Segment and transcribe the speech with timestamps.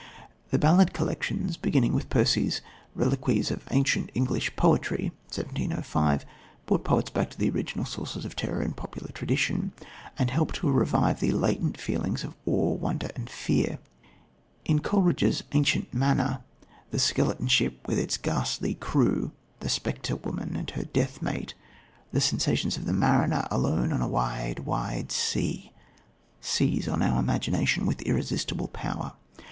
[0.49, 2.61] The Ballad collections, beginning with Percy's
[2.95, 6.25] Reliques of Ancient English Poetry (1705),
[6.65, 9.73] brought poets back to the original sources of terror in popular tradition,
[10.17, 13.77] and helped to revive the latent feelings of awe, wonder and fear.
[14.65, 16.41] In Coleridge's Ancient Manner
[16.89, 21.53] the skeleton ship with its ghastly crew the spectre woman and her deathmate
[22.11, 25.71] the sensations of the mariner, alone on a wide, wide sea,
[26.39, 29.13] seize on our imagination with irresistible power.